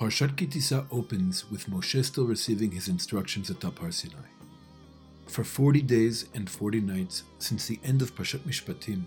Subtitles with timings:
[0.00, 4.30] Parshat Ki Tisa opens with Moshe still receiving his instructions atop Har Sinai.
[5.26, 9.02] For 40 days and 40 nights since the end of Parshat Mishpatim,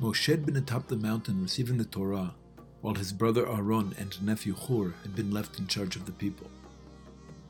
[0.00, 2.32] Moshe had been atop the mountain receiving the Torah,
[2.80, 6.48] while his brother Aaron and nephew Hur had been left in charge of the people.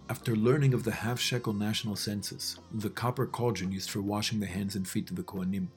[0.09, 4.47] After learning of the half shekel national census, the copper cauldron used for washing the
[4.47, 5.69] hands and feet of the Kohanim,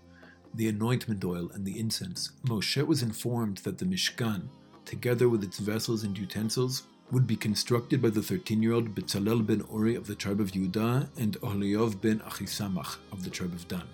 [0.54, 4.48] the anointment oil, and the incense, Moshe was informed that the Mishkan,
[4.86, 9.46] together with its vessels and utensils, would be constructed by the 13 year old Bezalel
[9.46, 13.68] ben Uri of the tribe of Judah and Oholiav ben Achisamach of the tribe of
[13.68, 13.88] Dan.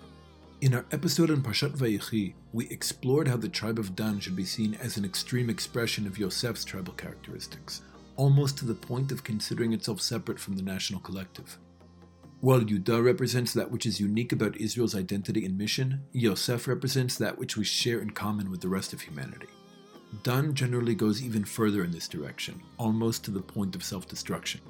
[0.60, 4.44] In our episode on Parshat Vayechi, we explored how the tribe of Dan should be
[4.44, 7.82] seen as an extreme expression of Yosef's tribal characteristics,
[8.16, 11.58] almost to the point of considering itself separate from the national collective.
[12.40, 17.38] While Yudah represents that which is unique about Israel's identity and mission, Yosef represents that
[17.38, 19.48] which we share in common with the rest of humanity.
[20.22, 24.60] Dan generally goes even further in this direction, almost to the point of self destruction.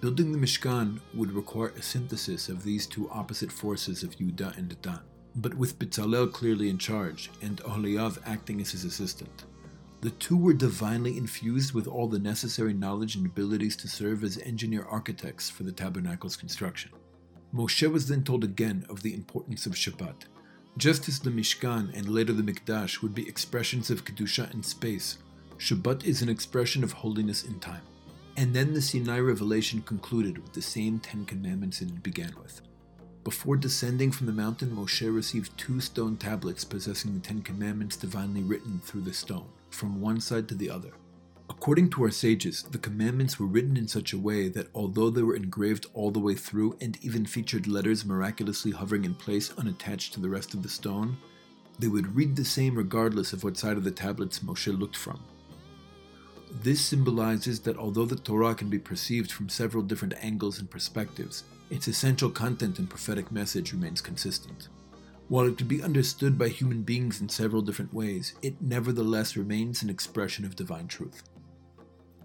[0.00, 4.80] Building the Mishkan would require a synthesis of these two opposite forces of Yudah and
[4.82, 5.00] Dan,
[5.36, 9.44] but with Bezalel clearly in charge and Oholiav acting as his assistant.
[10.02, 14.38] The two were divinely infused with all the necessary knowledge and abilities to serve as
[14.38, 16.92] engineer architects for the tabernacle's construction.
[17.54, 20.26] Moshe was then told again of the importance of Shabbat,
[20.76, 25.18] just as the Mishkan and later the Mikdash would be expressions of Kedusha in space,
[25.56, 27.82] Shabbat is an expression of holiness in time.
[28.36, 32.60] And then the Sinai revelation concluded with the same Ten Commandments it began with.
[33.24, 38.42] Before descending from the mountain, Moshe received two stone tablets possessing the Ten Commandments divinely
[38.42, 40.92] written through the stone, from one side to the other.
[41.58, 45.22] According to our sages, the commandments were written in such a way that although they
[45.22, 50.12] were engraved all the way through and even featured letters miraculously hovering in place unattached
[50.12, 51.16] to the rest of the stone,
[51.78, 55.18] they would read the same regardless of what side of the tablets Moshe looked from.
[56.62, 61.42] This symbolizes that although the Torah can be perceived from several different angles and perspectives,
[61.70, 64.68] its essential content and prophetic message remains consistent.
[65.28, 69.82] While it could be understood by human beings in several different ways, it nevertheless remains
[69.82, 71.24] an expression of divine truth.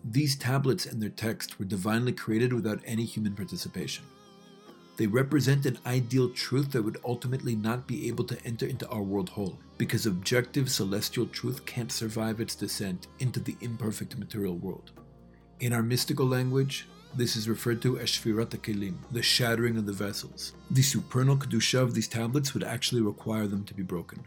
[0.04, 4.04] These tablets and their text were divinely created without any human participation.
[4.98, 9.02] They represent an ideal truth that would ultimately not be able to enter into our
[9.02, 14.92] world whole, because objective celestial truth can't survive its descent into the imperfect material world.
[15.60, 19.94] In our mystical language, this is referred to as Shvirat Kelim, the shattering of the
[19.94, 20.54] vessels.
[20.72, 24.24] The supernal Kedusha of these tablets would actually require them to be broken.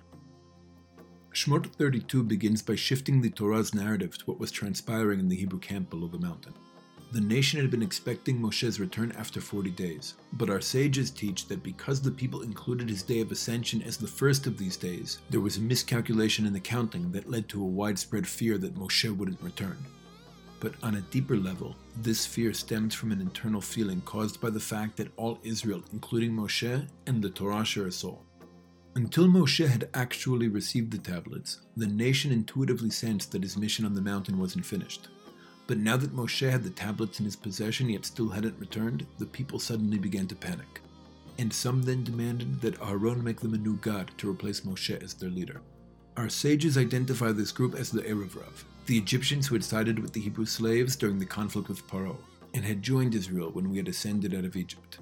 [1.34, 5.58] Shemot 32 begins by shifting the Torah's narrative to what was transpiring in the Hebrew
[5.58, 6.54] camp below the mountain.
[7.10, 11.64] The nation had been expecting Moshe's return after 40 days, but our sages teach that
[11.64, 15.40] because the people included his day of ascension as the first of these days, there
[15.40, 19.42] was a miscalculation in the counting that led to a widespread fear that Moshe wouldn't
[19.42, 19.76] return.
[20.60, 24.60] But on a deeper level, this fear stems from an internal feeling caused by the
[24.60, 28.24] fact that all Israel, including Moshe and the Torah, share a soul.
[28.96, 33.92] Until Moshe had actually received the tablets, the nation intuitively sensed that his mission on
[33.92, 35.08] the mountain wasn't finished.
[35.66, 39.26] But now that Moshe had the tablets in his possession yet still hadn't returned, the
[39.26, 40.80] people suddenly began to panic.
[41.38, 45.14] And some then demanded that Aaron make them a new god to replace Moshe as
[45.14, 45.60] their leader.
[46.16, 50.12] Our sages identify this group as the Erev Rav, the Egyptians who had sided with
[50.12, 52.16] the Hebrew slaves during the conflict with Paro,
[52.52, 54.98] and had joined Israel when we had ascended out of Egypt.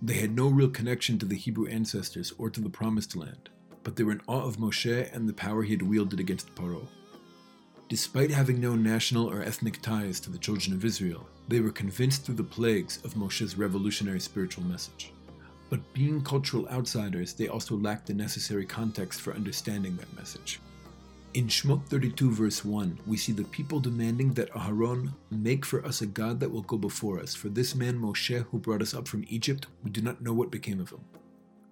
[0.00, 3.48] They had no real connection to the Hebrew ancestors or to the Promised Land,
[3.82, 6.86] but they were in awe of Moshe and the power he had wielded against Paro.
[7.88, 12.24] Despite having no national or ethnic ties to the children of Israel, they were convinced
[12.24, 15.12] through the plagues of Moshe's revolutionary spiritual message.
[15.68, 20.60] But being cultural outsiders, they also lacked the necessary context for understanding that message.
[21.34, 26.00] In Shemot 32, verse 1, we see the people demanding that Aharon make for us
[26.00, 29.06] a God that will go before us, for this man Moshe who brought us up
[29.06, 31.04] from Egypt, we do not know what became of him.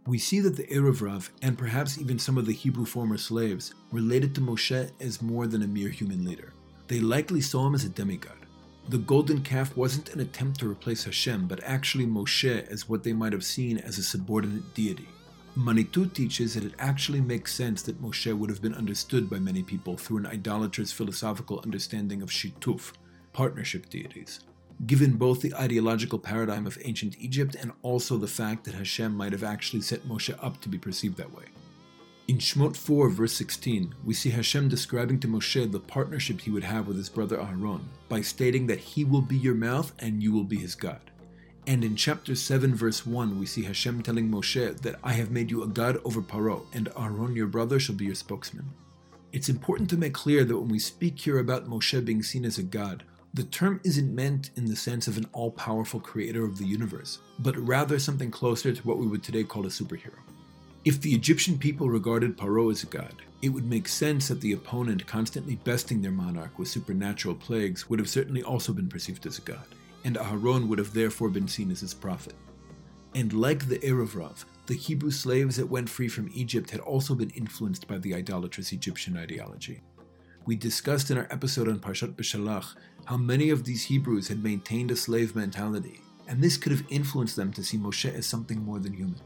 [0.06, 3.73] We see that the Erev Rav, and perhaps even some of the Hebrew former slaves,
[3.91, 6.52] related to Moshe as more than a mere human leader.
[6.87, 8.37] They likely saw him as a demigod.
[8.91, 13.14] The golden calf wasn't an attempt to replace Hashem, but actually Moshe as what they
[13.14, 15.09] might have seen as a subordinate deity.
[15.58, 19.62] Manitou teaches that it actually makes sense that Moshe would have been understood by many
[19.62, 22.93] people through an idolatrous philosophical understanding of Shituf,
[23.32, 24.41] partnership deities,
[24.87, 29.32] given both the ideological paradigm of ancient Egypt and also the fact that Hashem might
[29.32, 31.44] have actually set Moshe up to be perceived that way.
[32.29, 36.64] In Shemot 4, verse 16, we see Hashem describing to Moshe the partnership he would
[36.64, 40.32] have with his brother Aaron by stating that he will be your mouth and you
[40.32, 41.00] will be his God.
[41.68, 45.50] And in chapter 7, verse 1, we see Hashem telling Moshe that I have made
[45.50, 48.70] you a god over Paro, and Aaron your brother shall be your spokesman.
[49.32, 52.56] It's important to make clear that when we speak here about Moshe being seen as
[52.56, 53.02] a god,
[53.34, 57.18] the term isn't meant in the sense of an all powerful creator of the universe,
[57.40, 60.20] but rather something closer to what we would today call a superhero.
[60.84, 64.52] If the Egyptian people regarded Paro as a god, it would make sense that the
[64.52, 69.38] opponent constantly besting their monarch with supernatural plagues would have certainly also been perceived as
[69.38, 69.66] a god,
[70.06, 72.35] and Aharon would have therefore been seen as his prophet.
[73.17, 77.17] And like the Erev Rav, the Hebrew slaves that went free from Egypt had also
[77.17, 79.82] been influenced by the idolatrous Egyptian ideology.
[80.44, 82.76] We discussed in our episode on Parshat Beshalach
[83.06, 87.35] how many of these Hebrews had maintained a slave mentality, and this could have influenced
[87.35, 89.20] them to see Moshe as something more than human.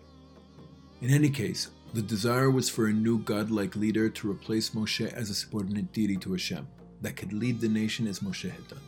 [1.03, 5.29] In any case, the desire was for a new godlike leader to replace Moshe as
[5.29, 6.67] a subordinate deity to Hashem
[7.03, 8.81] that could lead the nation as Moshe had done.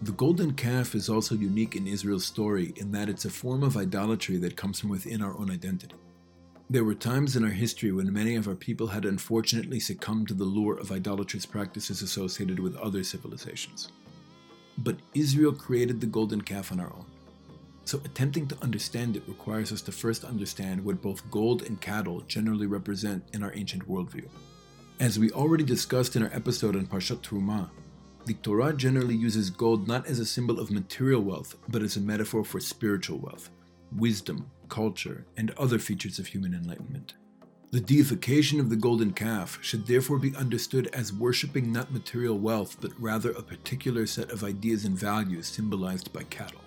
[0.00, 3.76] The golden calf is also unique in Israel's story in that it's a form of
[3.76, 5.96] idolatry that comes from within our own identity.
[6.70, 10.34] There were times in our history when many of our people had unfortunately succumbed to
[10.34, 13.90] the lure of idolatrous practices associated with other civilizations.
[14.76, 17.06] But Israel created the golden calf on our own.
[17.84, 22.20] So attempting to understand it requires us to first understand what both gold and cattle
[22.28, 24.28] generally represent in our ancient worldview.
[25.00, 27.70] As we already discussed in our episode on Parshat Truma,
[28.28, 32.00] the Torah generally uses gold not as a symbol of material wealth, but as a
[32.00, 33.48] metaphor for spiritual wealth,
[33.96, 37.14] wisdom, culture, and other features of human enlightenment.
[37.70, 42.76] The deification of the golden calf should therefore be understood as worshipping not material wealth,
[42.82, 46.60] but rather a particular set of ideas and values symbolized by cattle.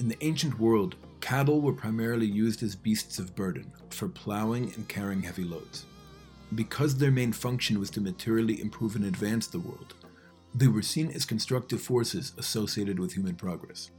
[0.00, 4.88] In the ancient world, cattle were primarily used as beasts of burden, for plowing and
[4.88, 5.84] carrying heavy loads.
[6.54, 9.92] Because their main function was to materially improve and advance the world,
[10.56, 13.90] they were seen as constructive forces associated with human progress.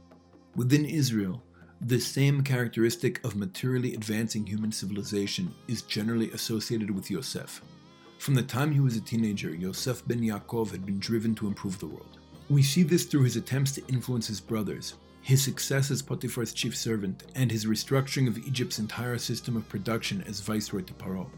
[0.56, 1.40] Within Israel,
[1.80, 7.62] this same characteristic of materially advancing human civilization is generally associated with Yosef.
[8.18, 11.78] From the time he was a teenager, Yosef ben Yaakov had been driven to improve
[11.78, 12.18] the world.
[12.50, 16.76] We see this through his attempts to influence his brothers, his success as Potiphar's chief
[16.76, 21.28] servant, and his restructuring of Egypt's entire system of production as viceroy to Paro.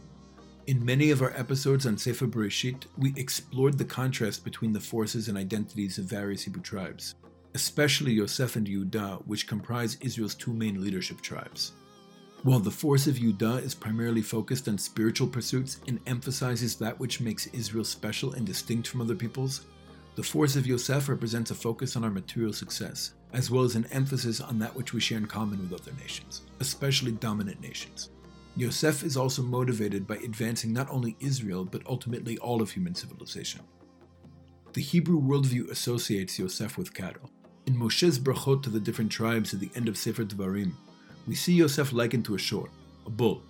[0.67, 5.29] In many of our episodes on Sefer Bereshit, we explored the contrast between the forces
[5.29, 7.15] and identities of various Hebrew tribes,
[7.55, 11.73] especially Yosef and Yehuda, which comprise Israel's two main leadership tribes.
[12.43, 17.21] While the force of Yehuda is primarily focused on spiritual pursuits and emphasizes that which
[17.21, 19.63] makes Israel special and distinct from other peoples,
[20.15, 23.87] the force of Yosef represents a focus on our material success, as well as an
[23.93, 28.11] emphasis on that which we share in common with other nations, especially dominant nations.
[28.57, 33.61] Yosef is also motivated by advancing not only Israel, but ultimately all of human civilization.
[34.73, 37.31] The Hebrew worldview associates Yosef with cattle.
[37.67, 40.73] In Moshe's brachot to the different tribes at the end of Sefer Devarim,
[41.27, 42.69] we see Yosef likened to a shor,
[43.07, 43.43] a bull.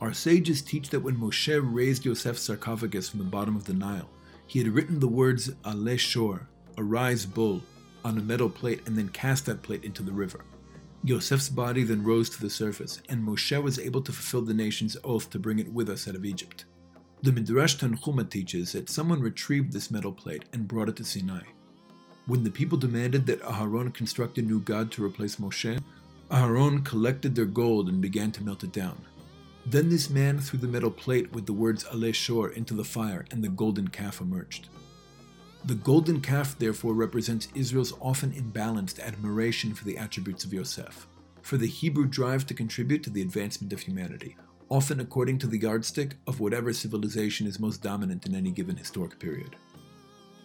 [0.00, 4.10] Our sages teach that when Moshe raised Yosef's sarcophagus from the bottom of the Nile,
[4.46, 7.62] he had written the words Ale Shor, arise bull,
[8.04, 10.44] on a metal plate and then cast that plate into the river.
[11.04, 14.96] Yosef's body then rose to the surface, and Moshe was able to fulfill the nation's
[15.04, 16.64] oath to bring it with us out of Egypt.
[17.22, 21.42] The Midrash Tanchuma teaches that someone retrieved this metal plate and brought it to Sinai.
[22.26, 25.78] When the people demanded that Aharon construct a new god to replace Moshe,
[26.30, 28.96] Aharon collected their gold and began to melt it down.
[29.66, 33.26] Then this man threw the metal plate with the words Ale Shor into the fire,
[33.30, 34.68] and the golden calf emerged.
[35.66, 41.06] The golden calf, therefore, represents Israel's often imbalanced admiration for the attributes of Yosef,
[41.40, 44.36] for the Hebrew drive to contribute to the advancement of humanity,
[44.68, 49.18] often according to the yardstick of whatever civilization is most dominant in any given historic
[49.18, 49.56] period.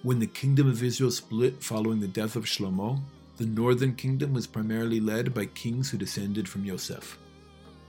[0.03, 3.01] When the kingdom of Israel split following the death of Shlomo,
[3.35, 7.19] the northern kingdom was primarily led by kings who descended from Yosef.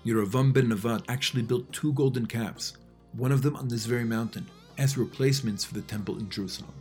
[0.05, 2.77] Yerovam ben Nevat actually built two golden calves,
[3.13, 4.47] one of them on this very mountain,
[4.79, 6.73] as replacements for the temple in Jerusalem.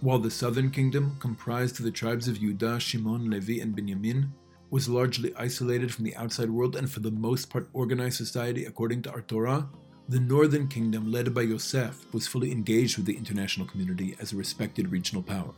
[0.00, 4.32] While the southern kingdom, comprised of the tribes of Judah, Shimon, Levi, and Benjamin,
[4.70, 9.02] was largely isolated from the outside world and for the most part organized society according
[9.02, 9.68] to our Torah,
[10.08, 14.36] the northern kingdom, led by Yosef, was fully engaged with the international community as a
[14.36, 15.52] respected regional power.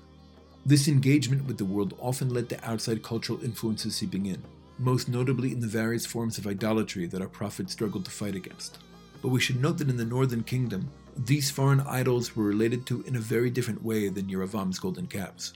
[0.65, 4.43] This engagement with the world often led to outside cultural influences seeping in,
[4.79, 8.79] most notably in the various forms of idolatry that our prophet struggled to fight against.
[9.21, 10.91] But we should note that in the northern kingdom,
[11.27, 15.53] these foreign idols were related to in a very different way than Yeravam's golden calves.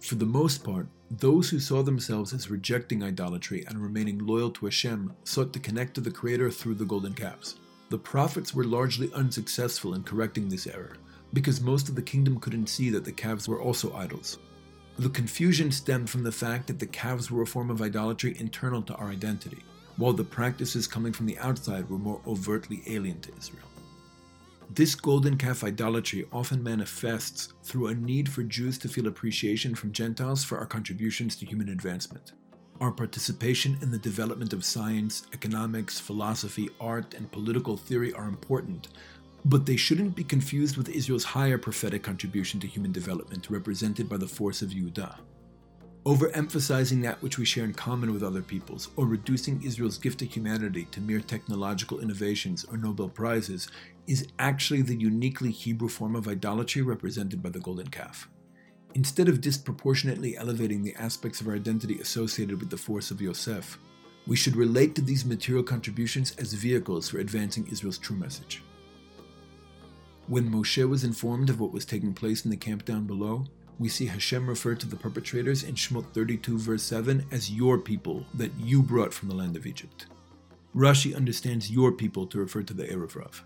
[0.00, 4.66] For the most part, those who saw themselves as rejecting idolatry and remaining loyal to
[4.66, 7.56] Hashem sought to connect to the Creator through the golden calves.
[7.88, 10.96] The prophets were largely unsuccessful in correcting this error,
[11.32, 14.38] because most of the kingdom couldn't see that the calves were also idols.
[15.00, 18.82] The confusion stemmed from the fact that the calves were a form of idolatry internal
[18.82, 19.64] to our identity,
[19.96, 23.66] while the practices coming from the outside were more overtly alien to Israel.
[24.74, 29.92] This golden calf idolatry often manifests through a need for Jews to feel appreciation from
[29.92, 32.32] Gentiles for our contributions to human advancement.
[32.80, 38.88] Our participation in the development of science, economics, philosophy, art, and political theory are important,
[39.44, 44.16] but they shouldn't be confused with Israel's higher prophetic contribution to human development represented by
[44.16, 45.18] the force of Yehuda.
[46.04, 50.26] Overemphasizing that which we share in common with other peoples, or reducing Israel's gift to
[50.26, 53.68] humanity to mere technological innovations or Nobel Prizes,
[54.06, 58.28] is actually the uniquely Hebrew form of idolatry represented by the golden calf.
[58.92, 63.78] Instead of disproportionately elevating the aspects of our identity associated with the force of Yosef,
[64.26, 68.62] we should relate to these material contributions as vehicles for advancing Israel's true message.
[70.26, 73.46] When Moshe was informed of what was taking place in the camp down below,
[73.78, 78.24] we see Hashem refer to the perpetrators in Shemot 32, verse 7, as your people
[78.34, 80.06] that you brought from the land of Egypt.
[80.74, 83.44] Rashi understands your people to refer to the Erev Rav.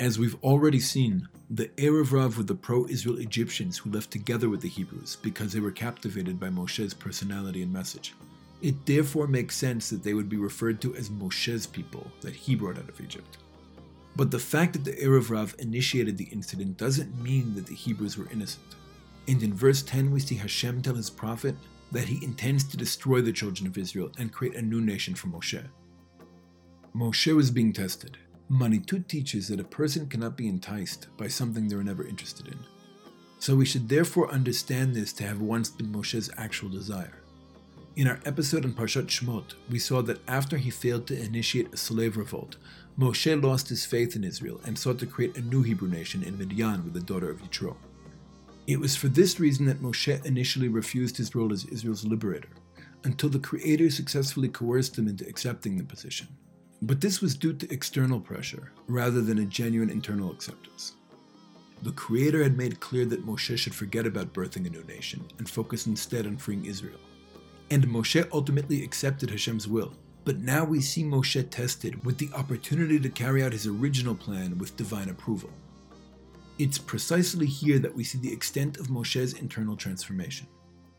[0.00, 4.48] As we've already seen, the Erev Rav were the pro Israel Egyptians who left together
[4.48, 8.14] with the Hebrews because they were captivated by Moshe's personality and message.
[8.62, 12.54] It therefore makes sense that they would be referred to as Moshe's people that he
[12.54, 13.38] brought out of Egypt.
[14.14, 18.18] But the fact that the Erev Rav initiated the incident doesn't mean that the Hebrews
[18.18, 18.76] were innocent.
[19.28, 21.54] And in verse 10, we see Hashem tell his prophet
[21.92, 25.28] that he intends to destroy the children of Israel and create a new nation for
[25.28, 25.62] Moshe.
[26.94, 28.18] Moshe was being tested.
[28.48, 32.58] Manitou teaches that a person cannot be enticed by something they were never interested in.
[33.38, 37.18] So we should therefore understand this to have once been Moshe's actual desire.
[37.94, 41.76] In our episode on Parshat Shmot, we saw that after he failed to initiate a
[41.76, 42.56] slave revolt,
[42.98, 46.38] Moshe lost his faith in Israel and sought to create a new Hebrew nation in
[46.38, 47.76] Midian with the daughter of Yitro.
[48.66, 52.50] It was for this reason that Moshe initially refused his role as Israel's liberator,
[53.04, 56.28] until the Creator successfully coerced him into accepting the position.
[56.80, 60.94] But this was due to external pressure, rather than a genuine internal acceptance.
[61.82, 65.50] The Creator had made clear that Moshe should forget about birthing a new nation and
[65.50, 67.00] focus instead on freeing Israel.
[67.72, 69.92] And Moshe ultimately accepted Hashem's will,
[70.24, 74.56] but now we see Moshe tested with the opportunity to carry out his original plan
[74.58, 75.50] with divine approval.
[76.62, 80.46] It's precisely here that we see the extent of Moshe's internal transformation.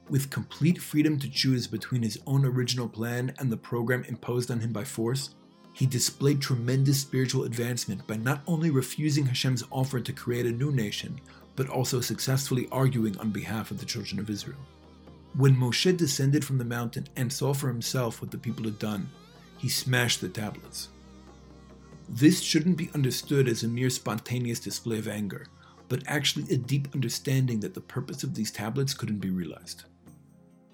[0.10, 4.60] With complete freedom to choose between his own original plan and the program imposed on
[4.60, 5.36] him by force,
[5.72, 10.74] he displayed tremendous spiritual advancement by not only refusing Hashem's offer to create a new
[10.74, 11.18] nation,
[11.56, 14.60] but also successfully arguing on behalf of the children of Israel.
[15.34, 19.10] When Moshe descended from the mountain and saw for himself what the people had done,
[19.60, 20.90] he smashed the tablets.
[22.10, 25.48] This shouldn't be understood as a mere spontaneous display of anger,
[25.90, 29.84] but actually a deep understanding that the purpose of these tablets couldn't be realized.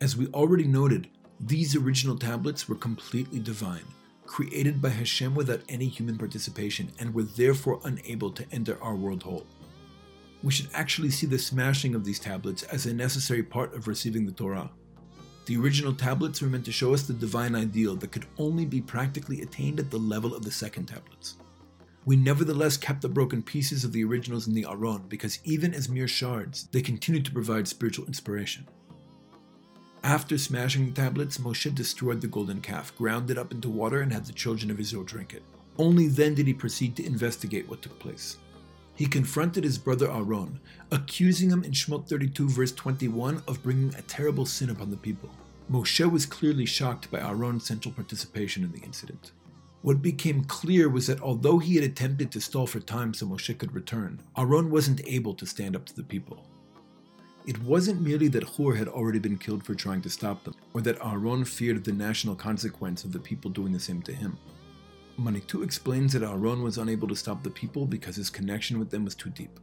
[0.01, 1.09] As we already noted,
[1.39, 3.86] these original tablets were completely divine,
[4.25, 9.24] created by Hashem without any human participation, and were therefore unable to enter our world
[9.24, 9.45] whole.
[10.41, 14.25] We should actually see the smashing of these tablets as a necessary part of receiving
[14.25, 14.69] the Torah.
[15.50, 18.82] The original tablets were meant to show us the divine ideal that could only be
[18.82, 21.38] practically attained at the level of the second tablets.
[22.06, 25.89] We nevertheless kept the broken pieces of the originals in the Aron because even as
[25.89, 28.68] mere shards, they continued to provide spiritual inspiration.
[30.03, 34.13] After smashing the tablets, Moshe destroyed the golden calf, ground it up into water, and
[34.13, 35.41] had the children of Israel drink it.
[35.79, 38.38] Only then did he proceed to investigate what took place.
[39.00, 40.60] He confronted his brother Aaron,
[40.91, 45.29] accusing him in Shemot 32, verse 21, of bringing a terrible sin upon the people.
[45.72, 49.32] Moshe was clearly shocked by Aaron's central participation in the incident.
[49.84, 53.58] What became clear was that although he had attempted to stall for time so Moshe
[53.58, 56.46] could return, Aaron wasn't able to stand up to the people.
[57.46, 60.82] It wasn't merely that Hur had already been killed for trying to stop them, or
[60.82, 64.38] that Aaron feared the national consequence of the people doing the same to him.
[65.19, 69.03] Manitou explains that Aaron was unable to stop the people because his connection with them
[69.05, 69.59] was too deep.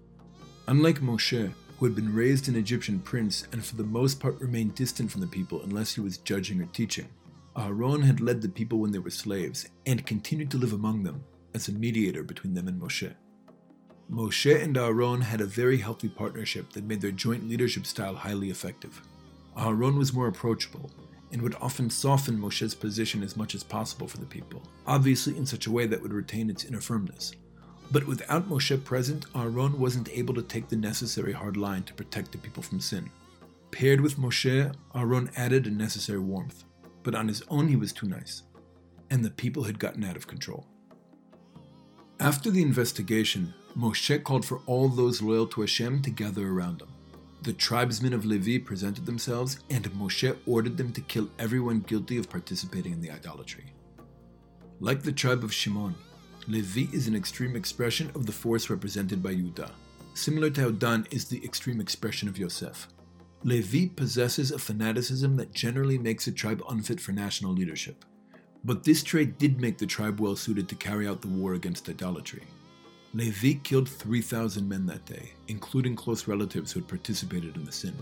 [0.68, 4.74] Unlike Moshe, who had been raised an Egyptian prince and for the most part remained
[4.74, 7.08] distant from the people unless he was judging or teaching,
[7.56, 11.24] Aaron had led the people when they were slaves and continued to live among them
[11.54, 13.14] as a mediator between them and Moshe.
[14.10, 18.50] Moshe and Aaron had a very healthy partnership that made their joint leadership style highly
[18.50, 19.02] effective.
[19.56, 20.90] Aaron was more approachable,
[21.32, 25.46] and would often soften Moshe's position as much as possible for the people, obviously in
[25.46, 27.32] such a way that would retain its inner firmness.
[27.90, 32.32] But without Moshe present, Aaron wasn't able to take the necessary hard line to protect
[32.32, 33.10] the people from sin.
[33.70, 36.64] Paired with Moshe, Aaron added a necessary warmth,
[37.02, 38.42] but on his own he was too nice,
[39.10, 40.66] and the people had gotten out of control.
[42.18, 46.88] After the investigation, Moshe called for all those loyal to Hashem to gather around him.
[47.42, 52.28] The tribesmen of Levi presented themselves, and Moshe ordered them to kill everyone guilty of
[52.28, 53.72] participating in the idolatry.
[54.80, 55.94] Like the tribe of Shimon,
[56.48, 59.70] Levi is an extreme expression of the force represented by Yudah,
[60.14, 62.88] similar to how Dan is the extreme expression of Yosef.
[63.42, 68.04] Levi possesses a fanaticism that generally makes a tribe unfit for national leadership.
[68.64, 71.88] But this trait did make the tribe well suited to carry out the war against
[71.88, 72.42] idolatry.
[73.16, 77.94] Levi killed 3,000 men that day, including close relatives who had participated in the sin.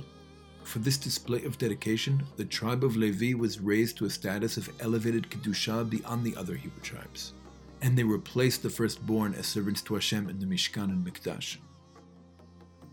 [0.65, 4.69] For this display of dedication, the tribe of Levi was raised to a status of
[4.81, 7.33] elevated Kedusha beyond the other Hebrew tribes,
[7.81, 11.59] and they replaced the firstborn as servants to Hashem in the Mishkan and Mikdash.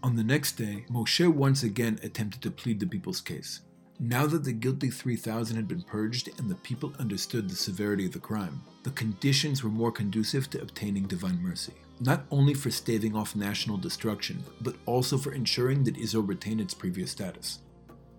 [0.03, 3.61] On the next day, Moshe once again attempted to plead the people's case.
[4.03, 8.13] Now that the guilty 3,000 had been purged and the people understood the severity of
[8.13, 11.73] the crime, the conditions were more conducive to obtaining divine mercy.
[11.99, 16.73] Not only for staving off national destruction, but also for ensuring that Israel retained its
[16.73, 17.59] previous status.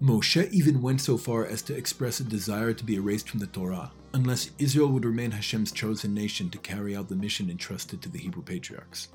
[0.01, 3.49] Moshe even went so far as to express a desire to be erased from the
[3.49, 8.09] Torah, unless Israel would remain Hashem's chosen nation to carry out the mission entrusted to
[8.09, 9.09] the Hebrew patriarchs.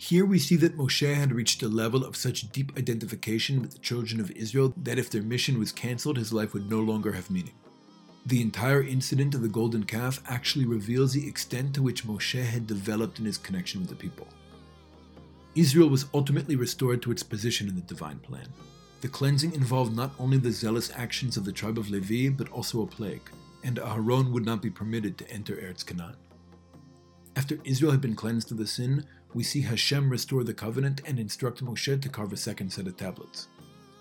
[0.00, 3.78] Here we see that Moshe had reached a level of such deep identification with the
[3.80, 7.30] children of Israel that if their mission was cancelled, his life would no longer have
[7.30, 7.52] meaning.
[8.24, 12.66] The entire incident of the golden calf actually reveals the extent to which Moshe had
[12.66, 14.26] developed in his connection with the people.
[15.54, 18.48] Israel was ultimately restored to its position in the divine plan.
[19.02, 22.80] The cleansing involved not only the zealous actions of the tribe of Levi, but also
[22.80, 23.30] a plague,
[23.64, 26.16] and Aaron would not be permitted to enter Eretz Canaan.
[27.36, 31.18] After Israel had been cleansed of the sin, we see Hashem restore the covenant and
[31.18, 33.48] instruct Moshe to carve a second set of tablets.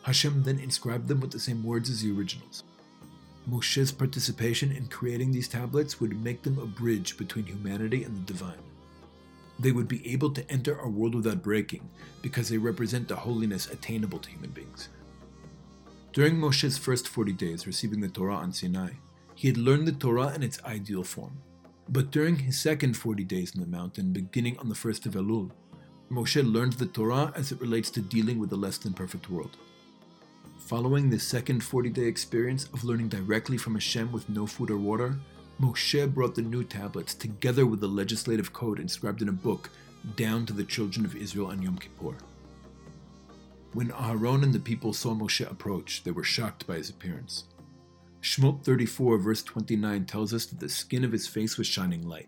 [0.03, 2.63] Hashem then inscribed them with the same words as the originals.
[3.49, 8.33] Moshe's participation in creating these tablets would make them a bridge between humanity and the
[8.33, 8.61] divine.
[9.59, 11.89] They would be able to enter our world without breaking
[12.21, 14.89] because they represent the holiness attainable to human beings.
[16.13, 18.91] During Moshe's first 40 days receiving the Torah on Sinai,
[19.35, 21.41] he had learned the Torah in its ideal form.
[21.91, 25.49] But during his second 40 days in the mountain, beginning on the first of Elul,
[26.11, 29.57] Moshe learned the Torah as it relates to dealing with a less than perfect world.
[30.59, 34.77] Following this second 40 day experience of learning directly from Hashem with no food or
[34.77, 35.17] water,
[35.59, 39.71] Moshe brought the new tablets together with the legislative code inscribed in a book
[40.15, 42.15] down to the children of Israel on Yom Kippur.
[43.73, 47.45] When Aaron and the people saw Moshe approach, they were shocked by his appearance.
[48.21, 52.27] Shemot 34, verse 29, tells us that the skin of his face was shining light.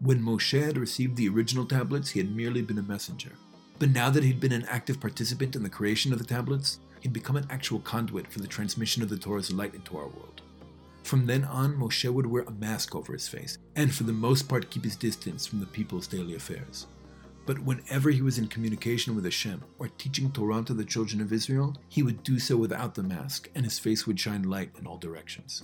[0.00, 3.32] When Moshe had received the original tablets, he had merely been a messenger.
[3.78, 7.12] But now that he'd been an active participant in the creation of the tablets, he'd
[7.12, 10.40] become an actual conduit for the transmission of the Torah's light into our world.
[11.02, 14.48] From then on, Moshe would wear a mask over his face, and for the most
[14.48, 16.86] part keep his distance from the people's daily affairs.
[17.46, 21.32] But whenever he was in communication with Hashem or teaching Torah to the children of
[21.32, 24.86] Israel, he would do so without the mask, and his face would shine light in
[24.86, 25.62] all directions.